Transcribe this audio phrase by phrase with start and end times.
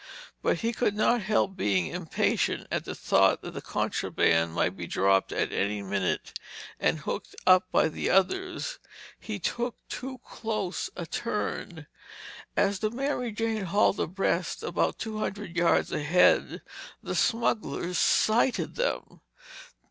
[0.41, 4.87] But he could not help being impatient at the thought that the contraband might be
[4.87, 6.33] dropped at any minute
[6.79, 8.79] and hooked up by the others.
[9.19, 11.85] He took too close a turn.
[12.57, 16.63] As the Mary Jane hauled abreast about two hundred yards ahead,
[17.03, 19.21] the smugglers sighted them.